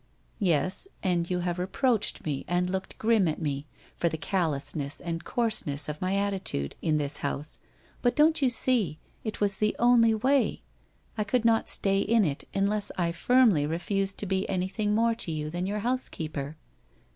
Yes, 0.39 0.87
and 1.03 1.29
you 1.29 1.41
have 1.41 1.59
reproached 1.59 2.25
me 2.25 2.43
and 2.47 2.67
looked 2.71 2.97
grim 2.97 3.27
at 3.27 3.39
me, 3.39 3.67
for 3.97 4.09
the 4.09 4.17
callousness, 4.17 4.99
and 4.99 5.23
coarseness 5.23 5.87
of 5.87 6.01
my 6.01 6.15
attitude 6.15 6.75
in 6.81 6.97
this 6.97 7.17
house, 7.17 7.59
but 8.01 8.15
don't 8.15 8.41
you 8.41 8.49
see, 8.49 8.97
it 9.23 9.39
was 9.39 9.57
the 9.57 9.75
only 9.77 10.15
way? 10.15 10.63
I 11.19 11.23
could 11.23 11.45
not 11.45 11.69
stay 11.69 11.99
in 11.99 12.25
it 12.25 12.45
unless 12.51 12.91
I 12.97 13.11
firmly 13.11 13.67
refused 13.67 14.17
to 14.17 14.25
be 14.25 14.49
anything 14.49 14.95
more 14.95 15.13
to 15.13 15.31
you 15.31 15.51
than 15.51 15.67
your 15.67 15.81
housekeeper. 15.81 16.57